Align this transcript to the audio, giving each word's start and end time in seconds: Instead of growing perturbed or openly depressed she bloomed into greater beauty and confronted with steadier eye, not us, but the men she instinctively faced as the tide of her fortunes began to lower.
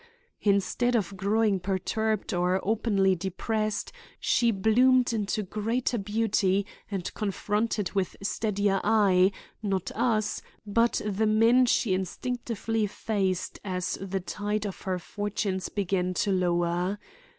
Instead 0.41 0.95
of 0.95 1.15
growing 1.15 1.59
perturbed 1.59 2.33
or 2.33 2.59
openly 2.63 3.13
depressed 3.15 3.91
she 4.19 4.49
bloomed 4.49 5.13
into 5.13 5.43
greater 5.43 5.99
beauty 5.99 6.65
and 6.89 7.13
confronted 7.13 7.91
with 7.91 8.17
steadier 8.19 8.81
eye, 8.83 9.31
not 9.61 9.91
us, 9.93 10.41
but 10.65 11.01
the 11.05 11.27
men 11.27 11.67
she 11.67 11.93
instinctively 11.93 12.87
faced 12.87 13.59
as 13.63 13.95
the 14.01 14.19
tide 14.19 14.65
of 14.65 14.81
her 14.81 14.97
fortunes 14.97 15.69
began 15.69 16.15
to 16.15 16.31
lower. 16.31 16.97